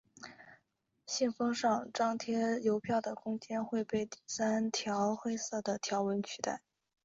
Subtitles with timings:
[1.05, 6.63] 信封上张贴邮票的空间会被三条黑色的条纹取代。